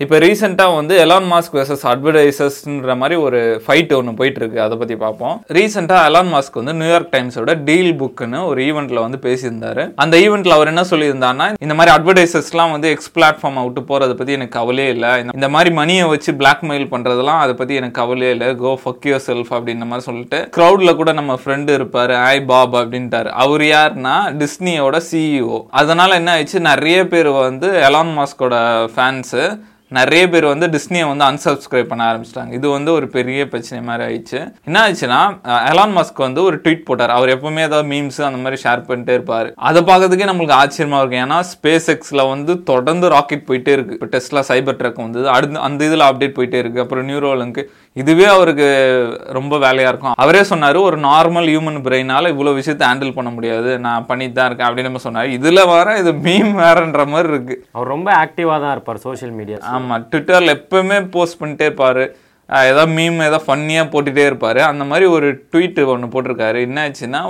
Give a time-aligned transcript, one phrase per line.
[0.00, 4.56] இப்போ ரீசெண்டாக வந்து எலான் மாஸ்க் வெர்சஸ் அட்வர்டைசர்ஸ்ன்ற மாதிரி ஒரு ஃபைட் ஒன்று போயிட்டுருக்கு.
[4.56, 9.92] அதை பற்றி பார்ப்போம் ரீசெண்டாக எலான் மாஸ்க் வந்து நியூயார்க் டைம்ஸோட டீல் புக்குன்னு ஒரு ஈவெண்ட்டில் வந்து பேசியிருந்தாரு.
[9.96, 14.58] அந்த ஈவெண்ட்டில் அவர் என்ன சொல்லியிருந்தாருன்னா இந்த மாதிரி அட்வர்டைசர்ஸ்லாம் வந்து எக்ஸ் பிளாட்ஃபார்மை விட்டு போகிறத பற்றி எனக்கு
[14.58, 15.24] கவலையே இல்லை.
[15.34, 18.56] இந்த- மாதிரி மணியை வச்சு பிளாக்மெயில் பண்ணுறதுலாம் அதை பற்றி எனக்கு கவலையே இல்லை.
[18.56, 22.10] கோ ஃபக் யூர் செல்ஃப் அப்படின்ற மாதிரி சொல்லிட்டு க்ரௌடில் கூட நம்ம ஃப்ரெண்டு இருப்பார்.
[22.10, 23.26] ஐ பாப் அப்படின்ட்டார்.
[23.26, 26.58] அவர் யாருன்னா டிஸ்னியோட சிஇஓ அதனால் என்ன ஆயிடுச்சு?
[26.58, 29.60] நிறைய பேர் வந்து எலான் மாஸ்கோட ஃபேன்ஸு
[29.98, 32.52] நிறைய பேர் வந்து டிஸ்னியை வந்து அன்சப்ஸ்கிரைப் பண்ண ஆரம்பிச்சிட்டாங்க.
[32.58, 34.40] இது வந்து ஒரு பெரிய பிரச்சனை மாதிரி ஆயிடுச்சு.
[34.68, 35.20] என்ன ஆச்சுன்னா
[35.70, 37.14] எலான் மஸ்க் வந்து ஒரு ட்வீட் போட்டார்.
[37.16, 39.48] அவர் எப்பவுமே ஏதாவது மீம்ஸ் அந்த மாதிரி ஷேர் பண்ணிட்டே இருப்பார்.
[39.70, 41.22] அதை பார்க்கறதுக்கே நம்மளுக்கு ஆச்சரியமா இருக்கும்.
[41.24, 43.96] ஏன்னா ஸ்பேஸ் எக்ஸ்ல வந்து தொடர்ந்து ராக்கெட் போயிட்டே இருக்கு.
[43.98, 46.84] இப்போ டெஸ்லா சைபர் ட்ரக் வந்து அடுத்து அந்த இதில் அப்டேட் போயிட்டே இருக்கு.
[46.86, 48.66] அப்புறம் நியூரோலுக்கு இதுவே அவருக்கு
[49.36, 50.12] ரொம்ப வேலையா இருக்கும்.
[50.16, 53.78] அவரே சொன்னாரு ஒரு நார்மல் ஹியூமன் பிரெயினால இவ்வளவு விஷயத்தை ஹேண்டில் பண்ண முடியாது.
[53.78, 54.68] நான் பண்ணிட்டு தான் இருக்கேன்.
[54.68, 55.28] அப்படின்னு நம்ம சொன்னாரு.
[55.38, 57.56] இதுல வர இது மீம் வேறன்ற மாதிரி இருக்கு.
[57.72, 62.06] அவர் ரொம்ப ஆக்டிவாக தான் இருப்பார் சோஷியல் மீடியா ஆமா ட்விட்டர்ல எப்பவுமே போஸ்ட் பண்ணிட்டே இருப்பாரு.
[62.48, 64.58] ஏதாவது மீம் ஏதாவது ஃபன்னியா போட்டுட்டே இருப்பாரு.
[64.58, 66.60] அந்த மாதிரி ஒரு ட்வீட் ஒன்று போட்டிருக்காரு.
[66.60, 67.20] என்ன ஆச்சுன்னா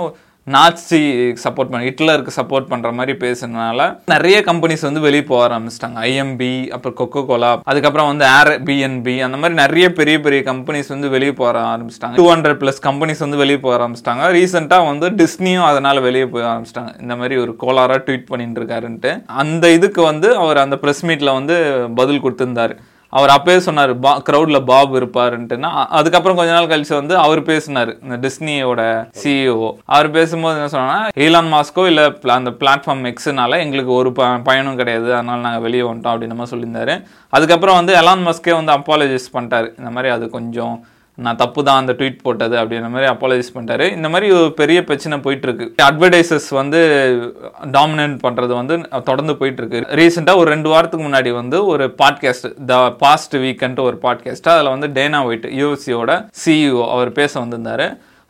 [0.47, 0.99] நாச்சி
[1.43, 5.97] சப்போர்ட் பண்ண ஹிட்லருக்கு சப்போர்ட் பண்ணுற மாதிரி பேசுனதுனால நிறைய கம்பெனிஸ் வந்து வெளியே போக ஆரம்பிச்சிட்டாங்க.
[6.07, 11.09] ஐஎம்பி அப்புறம் கொக்கோ கோலா அதுக்கப்புறம் வந்து ஏர் பிஎன்பி அந்த மாதிரி நிறைய பெரிய பெரிய கம்பெனிஸ் வந்து
[11.09, 12.15] வெளியே போக ஆரம்பிச்சிட்டாங்க.
[12.15, 14.31] டூ ஹண்ட்ரட் ப்ளஸ் கம்பெனிஸ் வந்து வெளியே போக ஆரம்பிச்சிட்டாங்க.
[14.37, 17.01] ரீசெண்டாக வந்து டிஸ்னியும் அதனால வெளியே போக ஆரம்பிச்சிட்டாங்க.
[17.01, 19.23] இந்த மாதிரி ஒரு கோலாராக ட்வீட் பண்ணிட்டு இருக்காருன்ட்டு.
[19.27, 21.57] அந்த இதுக்கு வந்து அவர் அந்த ப்ரெஸ் மீட்டில் வந்து
[21.95, 22.75] பதில் கொடுத்துருந்தாரு.
[23.11, 28.17] அவர் அப்பயே சொன்னார் பா க்ரௌடில் பாப் இருப்பாருன்ட்டுனா அதுக்கப்புறம் கொஞ்ச நாள் கழிச்சு வந்து அவர் பேசினார் இந்த
[28.25, 28.81] டிஸ்னியோட
[29.23, 32.05] சிஇஓ அவர் பேசும்போது என்ன சொன்னாங்கன்னா ஈலான் மாஸ்கோ இல்லை
[32.37, 36.95] அந்த பிளாட்ஃபார்ம் எக்ஸுனால எங்களுக்கு ஒரு ப பயனும் கிடையாது அதனால் நாங்கள் வெளியே வந்துட்டோம் அப்படின்னு மாதிரி சொல்லியிருந்தாரு.
[37.29, 39.69] அதுக்கப்புறம் வந்து எலான் மஸ்கே வந்து அப்பாலஜைஸ் பண்ணிட்டாரு.
[39.79, 40.75] இந்த மாதிரி அது கொஞ்சம்
[41.17, 43.85] நான் தப்பு தான் அந்த ட்வீட் போட்டது அப்படின்ற மாதிரி அப்பாலஜைஸ் பண்ணிட்டாரு.
[43.97, 45.65] இந்த மாதிரி ஒரு பெரிய பிரச்சனை போயிட்டுருக்கு.
[45.87, 46.79] அட்வர்டைசஸ் வந்து
[47.77, 48.75] டாமினேட் பண்ணுறது வந்து
[49.09, 49.81] தொடர்ந்து போயிட்டுருக்கு.
[49.99, 54.89] ரீசெண்டாக ஒரு ரெண்டு வாரத்துக்கு முன்னாடி வந்து ஒரு பாட்காஸ்ட் த பாஸ்ட் வீக்கன்ட்டு ஒரு பாட்காஸ்ட் அதில் வந்து
[54.99, 56.11] டேனா ஒயிட் யூஎஸ்சியோட
[56.43, 57.85] சிஇஓ அவர் பேச வந்திருந்தார்.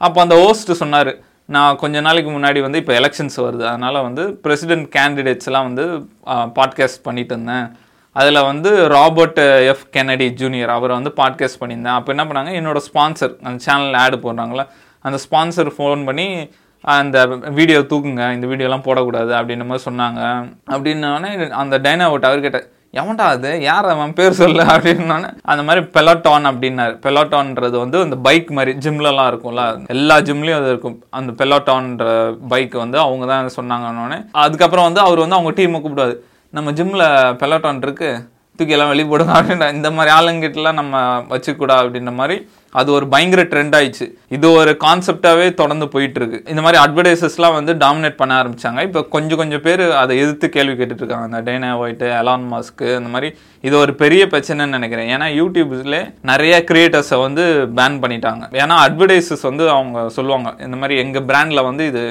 [0.07, 1.11] அப்போ அந்த ஹோஸ்ட் சொன்னார்
[1.55, 3.63] நான் கொஞ்ச நாளைக்கு முன்னாடி வந்து இப்போ எலெக்ஷன்ஸ் வருது.
[3.71, 5.85] அதனால் வந்து பிரசிடென்ட் கேண்டிடேட்ஸ்லாம் வந்து
[6.59, 7.65] பாட்காஸ்ட் பண்ணிட்டு இருந்தேன்.
[8.13, 11.95] அதில் வந்து ராபர்ட் எஃப் கெனடி ஜூனியர் அவரை வந்து பாட்காஸ்ட் பண்ணியிருந்தேன்.
[11.97, 12.45] அப்போ என்ன பண்ணாங்க?
[12.45, 14.67] என்னோடய ஸ்பான்சர் அந்த சேனலில் ஆடு போடுறாங்களே
[15.01, 16.49] அந்த ஸ்பான்சர் ஃபோன் பண்ணி
[16.81, 20.21] அந்த வீடியோ தூக்குங்க இந்த வீடியோலாம் போடக்கூடாது அப்படின்ற மாதிரி சொன்னாங்க.
[20.69, 23.61] அப்படின்னோடனே அந்த டைனாவோட் அவர்கிட்ட எவன்டா அது?
[23.61, 24.13] யார் அவன்?
[24.13, 24.63] பேர் சொல்லு.
[24.63, 26.95] அப்படின்னோடனே அந்த மாதிரி பெலட்டான் அப்படின்னாரு.
[27.05, 29.87] பெலட்டான்ன்றது வந்து அந்த பைக் மாதிரி ஜிம்லலாம் இருக்கும்ல.
[29.87, 31.03] எல்லா ஜிம்லேயும் அது இருக்கும்.
[31.09, 36.15] அந்த பெலட்டான்ற பைக் வந்து அவங்க தான் சொன்னாங்கன்னொடனே அதுக்கப்புறம் வந்து அவர் வந்து அவங்க டீமை கூப்பிடுவாரு.
[36.57, 37.07] நம்ம ஜிம்மில்
[37.41, 38.23] பெலட்டான் இருக்குது
[38.59, 40.95] தூக்கி எல்லாம் வெளியே போடுங்க அப்படின்ற இந்த மாதிரி ஆளுங்கிட்டலாம் நம்ம
[41.33, 42.35] வச்சுக்கூடா அப்படின்ற மாதிரி
[42.79, 44.05] அது ஒரு பயங்கர ட்ரெண்ட் ஆயிடுச்சு.
[44.35, 48.81] இது ஒரு கான்செப்டாகவே தொடர்ந்து போயிட்டு இருக்கு இந்த மாதிரி அட்வர்டைசஸ்லாம் வந்து டாமினேட் பண்ண ஆரம்பிச்சாங்க.
[48.87, 51.27] இப்போ கொஞ்சம் கொஞ்சம் பேர் அதை எதிர்த்து கேள்வி கேட்டுட்ருக்காங்க.
[51.27, 53.29] இருக்காங்க டேனா ஒயிட்டு அலான் மாஸ்க்கு அந்த மாதிரி
[53.67, 55.09] இது ஒரு பெரிய பிரச்சனைன்னு நினைக்கிறேன்.
[55.15, 55.99] ஏன்னா யூடியூப்ஸ்ல
[56.31, 57.45] நிறைய கிரியேட்டர்ஸை வந்து
[57.79, 58.43] பேன் பண்ணிட்டாங்க.
[58.63, 62.03] ஏன்னா அட்வர்டைசஸ் வந்து அவங்க சொல்லுவாங்க இந்த மாதிரி எங்கள் பிராண்டில் வந்து இது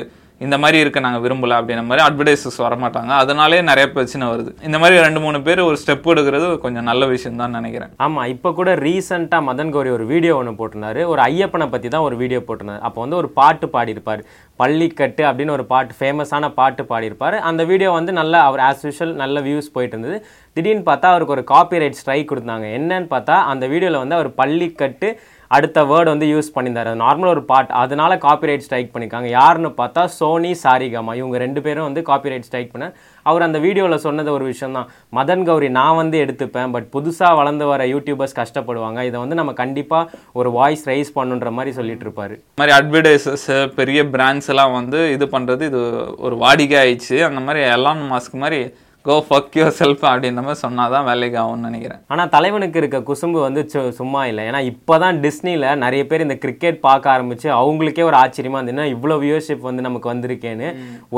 [0.47, 3.13] இந்த மாதிரி இருக்க நாங்கள் விரும்பல அப்படின்ற மாதிரி அட்வர்டைசஸ் வரமாட்டாங்க.
[3.23, 4.51] அதனாலே நிறைய பிரச்சனை வருது.
[4.69, 7.91] இந்த மாதிரி ரெண்டு மூணு பேர் ஒரு ஸ்டெப் எடுக்கிறது கொஞ்சம் நல்ல விஷயம் தான் நினைக்கிறேன்.
[8.07, 11.03] ஆமாம் இப்போ கூட ரீசெண்டாக மதன் கௌரி ஒரு வீடியோ ஒன்று போட்டிருந்தாரு.
[11.13, 12.83] ஒரு ஐயப்பனை பற்றி தான் ஒரு வீடியோ போட்டிருந்தாரு.
[12.89, 14.23] அப்போ வந்து ஒரு பாட்டு பாடியிருப்பார்.
[14.63, 17.37] பள்ளிக்கட்டு அப்படின்னு ஒரு பாட்டு ஃபேமஸான பாட்டு பாடியிருப்பார்.
[17.51, 20.19] அந்த வீடியோ வந்து நல்லா அவர் ஆஸ் யூஷுவல் நல்ல வியூஸ் போயிட்டு இருந்தது.
[20.57, 22.67] திடீர்னு பார்த்தா அவருக்கு ஒரு காப்பிரைட் ஸ்ட்ரைக் கொடுத்தாங்க.
[22.79, 25.11] என்னன்னு பார்த்தா அந்த வீடியோவில் வந்து அவர் பள்ளிக்கட்டு
[25.57, 26.91] அடுத்த வேர்டு வந்து யூஸ் பண்ணியிருந்தார்.
[27.03, 29.29] நார்மல் ஒரு பாட் அதனால காப்பிரைட் ஸ்ட்ரைக் பண்ணியிருக்காங்க.
[29.39, 31.13] யாருன்னு பார்த்தா சோனி சாரிகாமா.
[31.21, 32.89] இவங்க ரெண்டு பேரும் வந்து காப்பிரைட் ஸ்ட்ரைக் பண்ண
[33.31, 37.67] அவர் அந்த வீடியோவில் சொன்னது ஒரு விஷயம் தான் மதன் கௌரி நான் வந்து எடுத்துப்பேன் பட் புதுசாக வளர்ந்து
[37.71, 39.01] வர யூடியூபர்ஸ் கஷ்டப்படுவாங்க.
[39.09, 42.37] இதை வந்து நம்ம கண்டிப்பாக ஒரு வாய்ஸ் ரைஸ் பண்ணுன்ற மாதிரி சொல்லிட்டு இருப்பாரு.
[42.61, 43.49] மாதிரி அட்வர்டைசஸ்
[43.81, 45.83] பெரிய பிராண்ட்ஸ் எல்லாம் வந்து இது பண்ணுறது இது
[46.29, 48.61] ஒரு வாடிக்கை ஆயிடுச்சு அந்த மாதிரி எல்லாம் மாஸ்க் மாதிரி
[49.09, 52.01] கோ ஃபக் யுவர் செல்ஃப் அப்படின்ற மாதிரி சொன்னாதான் வேலைக்கு ஆகும்னு நினைக்கிறேன்.
[52.13, 53.63] ஆனால் தலைவனுக்கு இருக்க குசும்பு வந்து
[54.01, 54.43] சும்மா இல்லை.
[54.51, 59.17] ஏன்னா இப்போ தான் டிஸ்னியில் நிறைய பேர் இந்த கிரிக்கெட் பார்க்க ஆரம்பிச்சு அவங்களுக்கே ஒரு ஆச்சரியமா இருந்ததுன்னா இவ்வளோ
[59.25, 60.69] வியூவர்ஷிப் வந்து நமக்கு வந்திருக்கேன்னு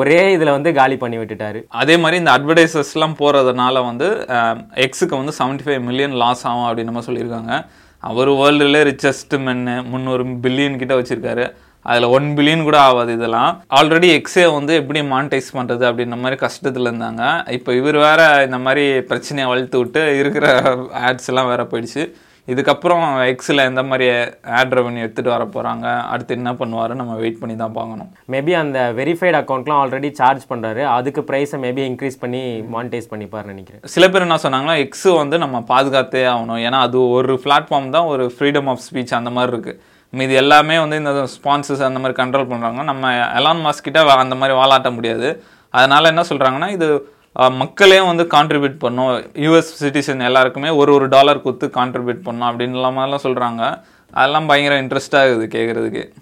[0.00, 1.62] ஒரே இதில் வந்து காலி பண்ணி விட்டுட்டாரு.
[1.82, 4.08] அதே மாதிரி இந்த அட்வர்டைசஸ்லாம் போகிறதுனால வந்து
[4.86, 7.52] எக்ஸுக்கு வந்து 75 ஃபைவ் மில்லியன் லாஸ் ஆகும் அப்படின்னு நம்ம சொல்லியிருக்காங்க.
[8.10, 11.44] அவர் வேர்ல்டுலே ரிச்சஸ்ட் மென்னு முந்நூறு பில்லியன் கிட்ட வச்சிருக்காரு.
[11.90, 13.52] அதில் ஒன் பில்லியன் கூட ஆகாது இதெல்லாம்.
[13.78, 17.22] ஆல்ரெடி எக்ஸே வந்து எப்படி மானிட்டைஸ் பண்ணுறது அப்படின்ற மாதிரி கஷ்டத்தில் இருந்தாங்க.
[17.58, 20.46] இப்போ இவர் வேற இந்த மாதிரி பிரச்சனையை வளர்த்து விட்டு இருக்கிற
[21.08, 22.04] ஆட்ஸ் எல்லாம் வேற போயிடுச்சு.
[22.52, 24.06] இதுக்கப்புறம் எக்ஸில் எந்த மாதிரி
[24.60, 28.08] ஆட் ரெவன்யூ எடுத்துகிட்டு வர போகிறாங்க அடுத்து என்ன பண்ணுவாரு நம்ம வெயிட் பண்ணி தான் பார்க்கணும்.
[28.34, 32.42] மேபி அந்த வெரிஃபைடு அக்கௌண்ட்லாம் ஆல்ரெடி சார்ஜ் பண்ணுறாரு அதுக்கு ப்ரைஸை மேபி இன்க்ரீஸ் பண்ணி
[32.74, 33.82] மானிட்டைஸ் பண்ணிப்பாருன்னு நினைக்கிறேன்.
[33.94, 36.60] சில பேர் என்ன சொன்னாங்கன்னா எக்ஸ் வந்து நம்ம பாதுகாத்தே ஆகணும்.
[36.66, 39.74] ஏன்னா அது ஒரு பிளாட்ஃபார்ம் தான் ஒரு ஃப்ரீடம் ஆஃப் ஸ்பீச் அந்த மாதிரி இருக்கு.
[40.18, 44.90] மீதி எல்லாமே வந்து இந்த ஸ்பான்சர்ஸ் அந்த மாதிரி கண்ட்ரோல் பண்ணுறாங்க நம்ம எலான் மாஸ்கிட்ட அந்த மாதிரி வாலாட்ட
[44.96, 45.28] முடியாது.
[45.74, 46.88] அதனால் என்ன சொல்கிறாங்கன்னா இது
[47.62, 49.12] மக்களே வந்து கான்ட்ரிபியூட் பண்ணும்.
[49.44, 53.62] யூஎஸ் சிட்டிசன் எல்லாருக்குமே ஒரு ஒரு டாலர் கொடுத்து கான்ட்ரிபியூட் பண்ணும் அப்படின்லாம் மாதிரிலாம் சொல்கிறாங்க
[54.14, 56.02] அதெல்லாம் பயங்கர இன்ட்ரெஸ்டாக இருக்குது கேட்குறதுக்கு